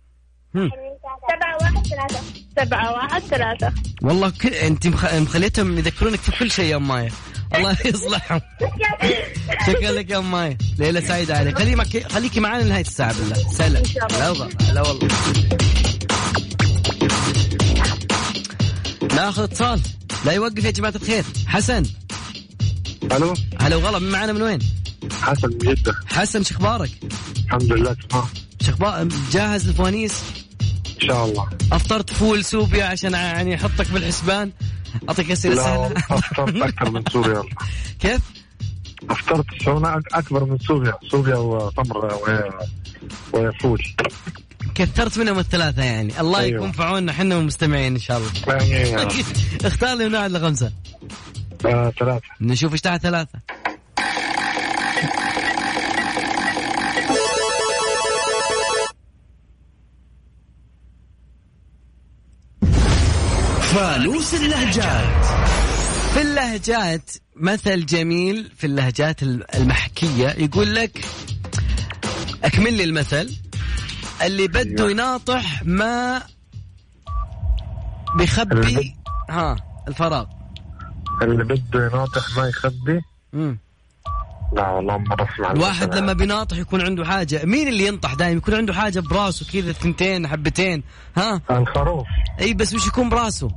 سبعة 0.53 1.57
واحد 1.61 1.87
ثلاثة. 1.87 2.19
سبعة 2.59 2.91
واحد 2.93 3.21
ثلاثة. 3.21 3.73
والله 4.01 4.29
كل... 4.41 4.49
أنت 4.49 4.87
مخ... 4.87 5.13
مخليتهم 5.13 5.77
يذكرونك 5.77 6.19
في 6.19 6.31
كل 6.31 6.51
شيء 6.51 6.65
يا 6.71 6.75
ام 6.75 6.87
مايا 6.87 7.11
الله 7.55 7.77
يصلحهم. 7.85 8.41
شكرا 9.67 9.91
لك 9.91 10.09
يا 10.09 10.17
ام 10.17 10.31
مايا 10.31 10.57
ليله 10.79 10.99
سعيدة 10.99 11.37
عليك. 11.37 11.57
خلي 11.57 11.75
معك... 11.75 12.11
خليكي 12.11 12.39
معنا 12.39 12.63
لنهاية 12.63 12.81
الساعة 12.81 13.13
بالله. 13.19 13.35
سلام. 13.35 13.83
لا 14.19 14.29
والله 14.29 14.49
لا 14.73 14.81
والله. 14.81 15.07
ناخذ 19.17 19.43
اتصال. 19.43 19.81
لا 20.25 20.31
يوقف 20.31 20.63
يا 20.65 20.71
جماعة 20.71 20.93
الخير. 20.95 21.23
حسن. 21.47 21.83
ألو؟ 23.11 23.33
هلا 23.61 23.75
وغلا 23.75 23.99
من 23.99 24.11
معنا 24.11 24.33
من 24.33 24.41
وين؟ 24.41 24.59
حسن 25.21 25.49
من 25.49 25.57
جدة. 25.57 25.95
حسن 26.05 26.43
شخبارك 26.43 26.89
الحمد 27.45 27.73
لله 27.73 27.95
تمام. 28.09 28.25
شخبار 28.61 29.07
جاهز 29.31 29.67
للفوانيس 29.67 30.21
إن 31.01 31.07
شاء 31.07 31.25
الله. 31.25 31.49
أفطرت 31.71 32.13
فول 32.13 32.45
سوبيا 32.45 32.85
عشان 32.85 33.13
يعني 33.13 33.55
أحطك 33.55 33.91
بالحسبان؟ 33.91 34.51
أعطيك 35.09 35.31
أسئلة 35.31 35.55
لا 35.55 35.63
سهلة. 35.63 35.99
أفطرت 36.17 36.55
أكثر 36.55 36.89
من 36.89 37.03
سوريا 37.13 37.43
كيف؟ 38.01 38.21
أفطرت 39.09 39.45
اكبر 40.13 40.45
من 40.45 40.57
سوريا 40.57 40.93
سوريا 41.11 41.35
وتمر 41.35 42.05
وهي 42.05 42.49
وهي 43.33 43.51
فول 43.61 43.83
كثرت 44.77 45.17
منهم 45.17 45.39
الثلاثة 45.39 45.83
يعني. 45.83 46.19
الله 46.19 46.39
أيوة. 46.39 46.57
يكون 46.57 46.71
في 46.71 46.83
عوننا 46.83 47.11
إحنا 47.11 47.35
والمستمعين 47.35 47.93
إن 47.93 47.99
شاء 47.99 48.17
الله. 48.17 48.63
يعني 48.63 49.23
اختار 49.65 49.97
لي 49.97 50.09
من 50.09 50.15
واحد 50.15 50.31
لخمسة 50.31 50.71
آه، 51.65 51.93
ثلاثة. 51.99 52.21
نشوف 52.41 52.71
إيش 52.71 52.81
تحت 52.81 53.01
ثلاثة. 53.01 53.39
فانوس 63.61 64.33
اللهجات. 64.33 65.25
في 66.13 66.21
اللهجات 66.21 67.11
مثل 67.35 67.85
جميل 67.85 68.51
في 68.57 68.67
اللهجات 68.67 69.23
المحكية 69.23 70.27
يقول 70.37 70.75
لك 70.75 71.05
أكمل 72.43 72.73
لي 72.73 72.83
المثل. 72.83 73.46
اللي 74.25 74.47
بده 74.47 74.83
أيوة. 74.83 74.91
يناطح 74.91 75.63
ما 75.65 76.21
بيخبي 78.17 78.95
ها 79.29 79.55
الفراغ. 79.87 80.25
اللي 81.21 81.43
بده 81.43 81.85
يناطح 81.85 82.37
ما 82.37 82.47
يخبي. 82.47 83.01
لا 84.53 84.69
والله 84.69 84.97
ما 84.97 85.15
اسمع 85.15 85.51
واحد 85.51 85.95
لما 85.95 86.13
بيناطح 86.13 86.57
يكون 86.57 86.81
عنده 86.81 87.05
حاجة. 87.05 87.45
مين 87.45 87.67
اللي 87.67 87.87
ينطح 87.87 88.13
دائما 88.13 88.37
يكون 88.37 88.53
عنده 88.55 88.73
حاجة 88.73 88.99
براسه 88.99 89.45
كذا 89.53 89.71
ثنتين 89.71 90.27
حبتين 90.27 90.83
ها؟ 91.17 91.41
الخروف. 91.51 92.07
إي 92.41 92.53
بس 92.53 92.73
وش 92.73 92.87
يكون 92.87 93.09
براسه؟ 93.09 93.49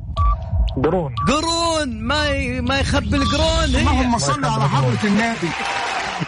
قرون. 0.85 1.14
قرون! 1.29 2.02
ما 2.02 2.29
ي... 2.29 2.61
ما 2.61 2.81
يخبي 2.81 3.17
القرون 3.17 3.64
اللهم 3.64 4.19
صل 4.19 4.45
على 4.45 4.69
حضرة 4.69 4.99
النبي. 5.05 5.50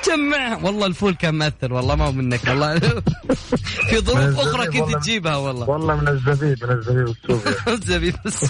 جمع 0.08 0.58
والله 0.62 0.87
الفول 0.87 1.14
كان 1.14 1.34
مأثر 1.34 1.72
والله 1.72 1.94
ما 1.94 2.04
هو 2.06 2.12
منك 2.12 2.40
والله. 2.49 2.78
في 3.90 3.99
ظروف 4.00 4.38
أخرى 4.40 4.66
كنت. 4.66 4.94
تجيبها 5.02 5.37
والله. 5.37 5.70
والله 5.70 5.96
من 5.96 6.08
الزبيب 6.08 6.64
من 6.64 6.70
الزبيب 6.70 7.08
السوري 7.08 7.54
الزبيب 7.78 8.16
بس 8.25 8.44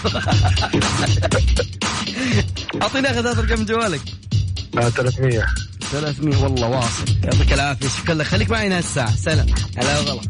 أعطيني 2.82 3.06
اخذ 3.10 3.18
هذا 3.26 3.32
الرقم 3.32 3.58
من 3.60 3.66
جوالك. 3.66 4.00
آه، 4.78 4.88
300 4.88 5.46
300 5.92 6.42
والله 6.42 6.68
واصل. 6.68 7.04
يعطيك 7.24 7.52
العافية 7.52 7.88
شكرا 7.88 8.14
لك. 8.14 8.26
خليك 8.26 8.50
معي 8.50 8.68
نهاية 8.68 8.80
الساعة. 8.80 9.16
سلام. 9.16 9.46
هلا 9.76 9.98
وغلا. 10.00 10.20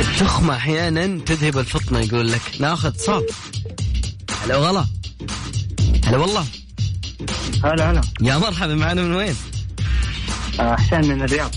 التخمة 0.00 0.54
أحيانا 0.56 1.20
تذهب 1.26 1.58
الفطنة 1.58 2.00
يقول 2.00 2.32
لك. 2.32 2.40
ناخذ 2.60 2.88
اتصال 2.88 3.26
هلا 4.44 4.56
وغلا. 4.56 4.84
هلا 6.08 6.16
والله. 6.18 6.44
هلا 7.64 7.90
هلا. 7.90 8.00
يا 8.22 8.38
مرحبا 8.38 8.74
معنا 8.74 9.02
من 9.02 9.14
وين؟ 9.14 9.34
آه، 10.60 10.76
حسين 10.76 11.08
من 11.08 11.22
الرياض. 11.22 11.54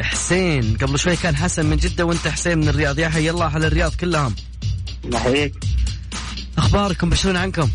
حسين 0.00 0.76
قبل 0.76 0.98
شوي 0.98 1.16
كان 1.16 1.36
حسن 1.36 1.66
من 1.66 1.76
جدة 1.76 2.04
وانت 2.04 2.28
حسين 2.28 2.58
من 2.58 2.68
الرياض. 2.68 2.98
يا 2.98 3.08
حي 3.08 3.30
الله 3.30 3.46
أهل 3.46 3.64
الرياض 3.64 3.94
كلهم. 3.94 4.34
نحييك 5.10 5.54
أخباركم؟ 6.58 7.10
بشرون 7.10 7.36
عنكم؟ 7.36 7.68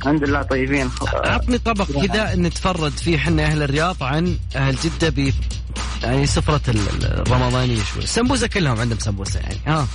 الحمد 0.00 0.24
لله 0.28 0.42
طيبين. 0.42 0.90
عطني 1.14 1.58
طبق 1.58 2.06
كذا 2.06 2.34
نتفرد 2.34 2.92
فيه 2.92 3.16
إحنا 3.16 3.44
أهل 3.44 3.62
الرياض 3.62 4.02
عن 4.02 4.36
أهل 4.56 4.76
جدة 4.76 5.08
ب 5.08 5.32
يعني 6.02 6.26
سفرة 6.26 6.60
ال- 6.68 6.78
ال- 6.78 7.04
الرمضانية 7.04 7.82
شوي. 7.94 8.02
السمبوسة 8.02 8.46
كلهم 8.46 8.80
عندهم 8.80 8.98
سمبوسة 8.98 9.40
يعني 9.40 9.58
ها. 9.66 9.86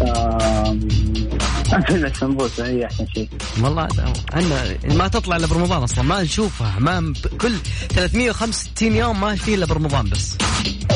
عندنا 0.00 1.29
السمبوسه 1.74 2.66
هي 2.66 2.84
أحسن 2.86 3.06
شيء. 3.14 3.28
والله 3.60 3.88
عندنا 4.32 4.64
ما 4.94 5.08
تطلع 5.08 5.36
إلا 5.36 5.46
برمضان 5.46 5.82
أصلا 5.82 6.04
ما 6.04 6.22
نشوفها 6.22 6.74
ما 6.78 7.12
كل 7.40 7.54
365 7.90 8.96
يوم 8.96 9.20
ما 9.20 9.36
في 9.36 9.54
إلا 9.54 9.66
برمضان 9.66 10.08
بس. 10.10 10.36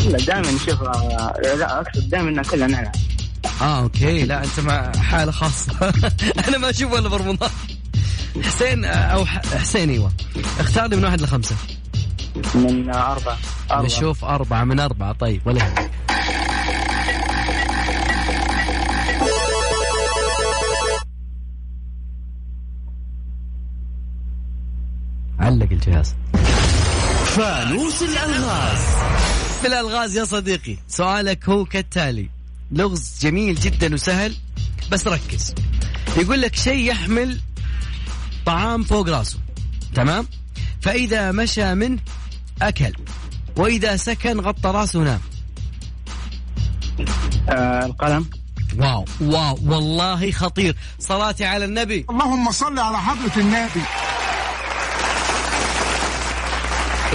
لا 0.06 0.18
دائما 0.18 0.50
نشوف 0.52 0.82
آه، 0.82 1.34
لا 1.58 1.80
أقصد 1.80 2.08
دائما 2.10 2.30
ناكلها 2.30 2.66
نحن 2.68 2.86
آه 3.62 3.82
أوكي 3.82 4.24
لا 4.24 4.44
أنت 4.44 4.60
مع 4.60 4.92
حالة 4.96 5.32
خاصة. 5.32 5.72
أنا 6.48 6.58
ما 6.58 6.70
أشوف 6.70 6.92
ولا 6.92 7.08
برمضان. 7.08 7.50
حسين 8.42 8.84
أو 8.84 9.26
ح- 9.26 9.42
حسين 9.56 9.90
أيوه. 9.90 10.12
اختار 10.60 10.86
لي 10.86 10.96
من 10.96 11.04
واحد 11.04 11.20
لخمسة. 11.22 11.54
من 12.54 12.90
أربعة 12.90 13.36
أربعة. 13.70 13.86
نشوف 13.86 14.24
أربعة 14.24 14.64
من 14.64 14.80
أربعة 14.80 15.12
طيب 15.12 15.40
ولا 15.46 15.83
الجهاز 25.88 26.14
فانوس 27.24 28.02
الألغاز. 28.02 28.78
في 29.60 29.66
الألغاز 29.66 30.16
يا 30.16 30.24
صديقي 30.24 30.76
سؤالك 30.88 31.48
هو 31.48 31.64
كالتالي. 31.64 32.30
لغز 32.72 33.18
جميل 33.20 33.54
جدا 33.54 33.94
وسهل 33.94 34.36
بس 34.90 35.06
ركز. 35.06 35.54
يقول 36.16 36.42
لك 36.42 36.56
شيء 36.56 36.90
يحمل 36.90 37.40
طعام 38.46 38.82
فوق 38.82 39.08
راسه 39.08 39.38
تمام؟ 39.94 40.28
فإذا 40.82 41.32
مشى 41.32 41.74
منه 41.74 41.98
أكل 42.62 42.92
وإذا 43.56 43.96
سكن 43.96 44.40
غطى 44.40 44.68
راسه 44.68 44.98
ونام 44.98 45.20
آه 47.48 47.86
القلم. 47.86 48.30
واو 48.78 49.04
واو 49.20 49.58
والله 49.66 50.30
خطير. 50.30 50.76
صلاتي 50.98 51.44
على 51.44 51.64
النبي. 51.64 52.06
اللهم 52.10 52.50
صل 52.50 52.78
على 52.78 52.98
حضرة 52.98 53.40
النبي. 53.40 53.80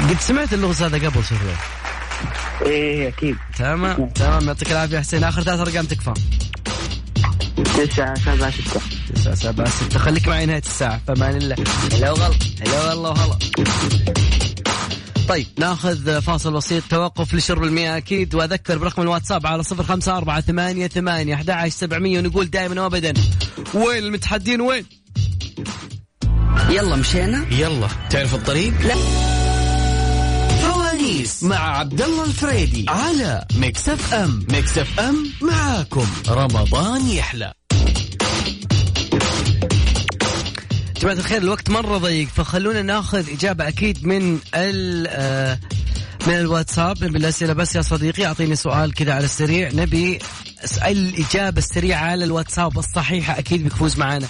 قد 0.09 0.19
سمعت 0.19 0.53
اللغز 0.53 0.83
هذا 0.83 1.07
قبل 1.07 1.23
شكله 1.23 1.55
إيه 2.65 3.07
أكيد. 3.07 3.37
تمام 3.57 4.09
تمام. 4.09 4.47
يعطيك 4.47 4.71
العافية 4.71 4.99
حسين. 4.99 5.23
آخر 5.23 5.41
ثلاث 5.41 5.59
أرقام 5.59 5.85
تكفى. 5.85 6.13
تسعة 7.63 8.15
سبعة 8.15 8.51
ستة. 8.51 8.81
تسعة 9.15 9.35
سبعة 9.35 9.69
ستة. 9.69 9.99
خليك 9.99 10.27
معي 10.27 10.45
نهاية 10.45 10.61
الساعة. 10.65 11.01
فمان 11.07 11.35
الله. 11.35 11.55
هلا 11.93 12.11
وغلا. 12.11 12.35
هلا 12.61 12.89
والله 12.89 13.09
وهلا 13.09 13.37
طيب 15.29 15.47
ناخذ 15.59 16.21
فاصل 16.21 16.53
بسيط. 16.53 16.83
توقف 16.89 17.33
لشرب 17.33 17.63
المياه 17.63 17.97
أكيد. 17.97 18.35
وأذكر 18.35 18.77
برقم 18.77 19.01
الواتساب 19.01 19.47
على 19.47 19.63
صفر 19.63 19.83
خمسة 19.83 20.17
أربعة 20.17 20.41
ثمانية 20.41 20.87
ثمانية 20.87 21.35
أحد 21.35 21.49
عشر 21.49 21.69
سبعمية 21.69 22.19
ونقول 22.19 22.49
دائما 22.49 22.81
وابدا. 22.81 23.13
وين 23.73 24.03
المتحدين؟ 24.03 24.61
وين؟ 24.61 24.85
يلا 26.69 26.95
مشينا. 26.95 27.45
يلا. 27.51 27.87
تعرف 28.09 28.35
الطريق؟ 28.35 28.73
لا. 28.81 29.38
فوانيس 31.09 31.43
مع 31.43 31.77
عبد 31.77 32.01
الله 32.01 32.23
الفريدي 32.25 32.85
على 32.89 33.45
Mix 33.55 33.89
FM. 33.89 34.45
Mix 34.51 34.77
FM 34.77 35.31
معاكم. 35.41 36.07
رمضان 36.29 37.07
يحلى. 37.09 37.53
جماعة 41.01 41.13
الخير 41.15 41.41
الوقت 41.41 41.69
مرة 41.69 41.97
ضيق 41.97 42.27
فخلونا 42.27 42.81
ناخذ 42.81 43.29
إجابة 43.29 43.67
أكيد 43.67 44.05
من 44.05 44.39
ال 44.55 45.07
آه، 45.09 45.59
من 46.27 46.33
الواتساب. 46.33 47.03
نبي 47.03 47.17
الأسئلة 47.17 47.53
بس 47.53 47.75
يا 47.75 47.81
صديقي 47.81 48.25
أعطيني 48.25 48.55
سؤال 48.55 48.93
كذا 48.93 49.13
على 49.13 49.25
السريع. 49.25 49.69
نبي 49.73 50.19
الإجابة 50.87 51.57
السريعة 51.57 51.99
على 52.05 52.25
الواتساب 52.25 52.79
الصحيحة 52.79 53.39
أكيد 53.39 53.63
بيفوز 53.63 53.97
معنا 53.97 54.27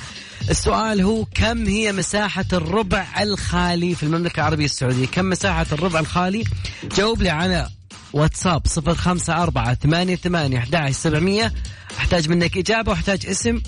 السؤال 0.49 1.01
هو 1.01 1.25
كم 1.25 1.65
هي 1.67 1.91
مساحة 1.91 2.45
الربع 2.53 3.05
الخالي 3.19 3.95
في 3.95 4.03
المملكة 4.03 4.39
العربية 4.39 4.65
السعودية؟ 4.65 5.05
كم 5.05 5.25
مساحة 5.25 5.65
الربع 5.71 5.99
الخالي؟ 5.99 6.43
جاوب 6.83 7.21
لي 7.21 7.29
على 7.29 7.69
واتساب 8.13 8.67
صفر 8.67 8.95
خمسة 8.95 9.43
أربعة 9.43 9.73
ثمانية 9.73 10.15
ثمانية 10.15 10.91
سبعمية. 10.91 11.53
أحتاج 11.97 12.29
منك 12.29 12.57
إجابة 12.57 12.91
وأحتاج 12.91 13.25
اسم 13.25 13.61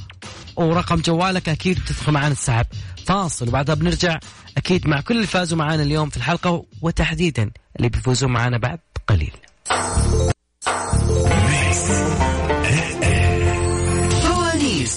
ورقم 0.55 0.95
جوالك 0.95 1.49
أكيد 1.49 1.79
بتدخل 1.79 2.11
معنا 2.11 2.27
السحب. 2.27 2.65
فاصل 3.05 3.47
وبعدها 3.47 3.75
بنرجع 3.75 4.19
أكيد 4.57 4.87
مع 4.87 5.01
كل 5.01 5.15
اللي 5.15 5.27
فازوا 5.27 5.57
معنا 5.57 5.83
اليوم 5.83 6.09
في 6.09 6.17
الحلقة 6.17 6.65
وتحديدا 6.81 7.51
اللي 7.77 7.89
بيفوزون 7.89 8.31
معنا 8.31 8.57
بعد 8.57 8.79
قليل. 9.07 9.31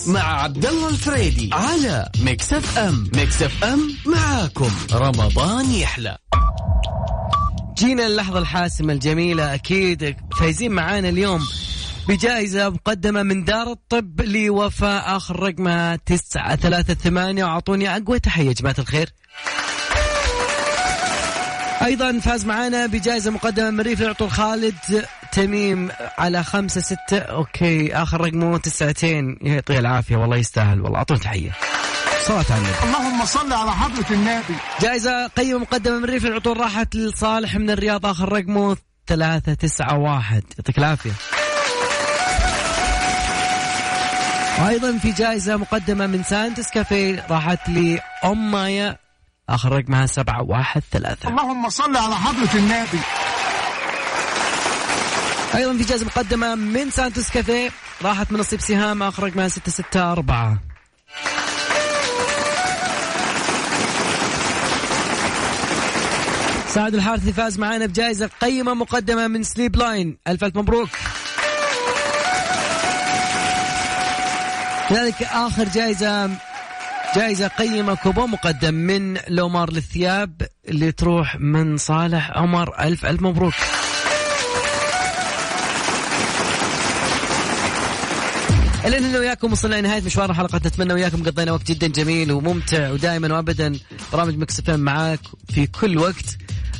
مع 0.06 0.42
عبد 0.42 0.66
الله 0.66 0.88
الفريدي 0.88 1.50
على 1.52 2.08
Mix 2.20 2.52
FM. 2.52 3.10
Mix 3.14 3.42
FM 3.42 3.96
معاكم. 4.06 4.70
رمضان 4.92 5.70
يحلى. 5.70 6.18
جينا 7.78 8.06
اللحظة 8.06 8.38
الحاسمة 8.38 8.92
الجميلة. 8.92 9.54
أكيد 9.54 10.16
فايزين 10.38 10.72
معانا 10.72 11.08
اليوم 11.08 11.46
بجائزة 12.08 12.68
مقدمة 12.68 13.22
من 13.22 13.44
دار 13.44 13.72
الطب 13.72 14.20
لوفاء 14.20 15.16
آخر 15.16 15.40
رقمها 15.40 15.96
تسعة 15.96 16.56
ثلاثة 16.56 16.94
ثمانية. 16.94 17.44
وأعطوني 17.44 17.96
أقوى 17.96 18.18
تحية 18.18 18.52
جماعة 18.52 18.76
الخير. 18.78 19.10
أيضا 21.82 22.18
فاز 22.18 22.46
معانا 22.46 22.86
بجائزة 22.86 23.30
مقدمة 23.30 23.70
من 23.70 23.80
ريف 23.80 24.02
العطور 24.02 24.28
خالد. 24.28 24.74
تميم 25.34 25.90
على 26.18 26.44
خمسة 26.44 26.80
ستة. 26.80 27.18
okay 27.18 27.94
آخر 27.94 28.20
رقمه 28.20 28.58
تسعتين. 28.58 29.38
يعطيه 29.42 29.78
العافية 29.78 30.16
والله 30.16 30.36
يستاهل. 30.36 30.80
والله 30.80 30.98
أعطوه 30.98 31.18
تحية. 31.18 31.50
صلاة 32.26 32.44
على 32.50 32.58
النبي. 32.58 32.84
اللهم 32.84 33.24
صل 33.24 33.52
على 33.52 33.72
حضرة 33.72 34.06
النبي. 34.10 34.54
جائزة 34.80 35.26
قيمة 35.26 35.58
مقدمة 35.58 35.98
من 35.98 36.04
ريف 36.04 36.26
العطور. 36.26 36.58
راحت 36.58 36.96
لصالح 36.96 37.56
من 37.56 37.70
الرياض. 37.70 38.06
آخر 38.06 38.32
رقمه 38.32 38.76
ثلاثة 39.06 39.54
تسعة 39.54 39.98
واحد. 39.98 40.42
يعطيك 40.58 40.78
العافية. 40.78 41.12
وأيضا 44.62 44.98
في 44.98 45.12
جائزة 45.12 45.56
مقدمة 45.56 46.06
من 46.06 46.22
سانتوس 46.22 46.70
كافيه 46.70 47.26
راحت 47.30 47.68
لام 47.68 48.50
مايا 48.50 48.96
آخر 49.48 49.72
رقمها 49.72 50.06
سبعة 50.06 50.42
واحد 50.42 50.82
ثلاثة. 50.92 51.28
اللهم 51.28 51.68
صل 51.68 51.96
على 51.96 52.14
حضرة 52.16 52.54
النبي. 52.54 53.00
أيضا 55.56 55.76
في 55.76 55.84
جائزه 55.84 56.06
مقدمة 56.06 56.54
من 56.54 56.90
سانتوس 56.90 57.30
كافيه. 57.30 57.70
راحت 58.02 58.32
من 58.32 58.40
نصيب 58.40 58.60
سهام 58.60 59.02
آخر 59.02 59.22
رقمها 59.22 59.48
ستة 59.48 59.72
ستة 59.72 60.12
أربعة. 60.12 60.58
سعد 66.68 66.94
الحارثي 66.94 67.32
فاز 67.32 67.58
معنا 67.58 67.86
بجائزة 67.86 68.30
قيمة 68.40 68.74
مقدمة 68.74 69.26
من 69.26 69.42
سليب 69.42 69.76
لاين. 69.76 70.18
ألف 70.28 70.44
ألف 70.44 70.56
مبروك. 70.56 70.88
كذلك 74.88 75.22
آخر 75.22 75.64
جائزة 75.64 76.30
جائزة 77.16 77.48
قيمة 77.48 77.94
كوبون 77.94 78.30
مقدم 78.30 78.74
من 78.74 79.18
لومار 79.28 79.72
للثياب 79.72 80.42
اللي 80.68 80.92
تروح 80.92 81.36
من 81.40 81.76
صالح 81.76 82.30
عمر. 82.30 82.80
ألف 82.80 83.06
ألف 83.06 83.22
مبروك. 83.22 83.54
الحين 88.86 89.04
أنا 89.04 89.18
وياكم 89.18 89.52
وصلنا 89.52 89.74
لنهاية 89.74 90.02
مشوار 90.02 90.30
الحلقة 90.30 90.56
نتمنى 90.56 90.92
وياكم 90.92 91.22
قضينا 91.24 91.52
وقت 91.52 91.68
جدا 91.72 91.86
جميل 91.86 92.32
وممتع 92.32 92.90
ودائما 92.90 93.34
وابدا. 93.34 93.78
برامج 94.12 94.38
مكس 94.38 94.58
إف 94.58 94.70
إم 94.70 94.80
معاك 94.80 95.20
في 95.48 95.66
كل 95.66 95.98
وقت. 95.98 96.36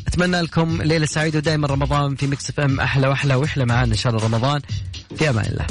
أتمنى 0.07 0.41
لكم 0.41 0.83
ليلة 0.83 1.07
سعيدة 1.07 1.39
ودائما 1.39 1.67
رمضان 1.67 2.17
في 2.17 2.27
مكس 2.27 2.51
إف 2.51 2.61
إم. 2.61 2.81
أحلى 2.81 3.09
وأحلى 3.09 3.35
وأحلى 3.35 3.65
معانا 3.65 3.93
إن 3.93 3.99
شاء 3.99 4.13
الله 4.15 4.25
رمضان. 4.25 4.61
في 5.17 5.31
أمان 5.31 5.45
الله. 5.47 5.67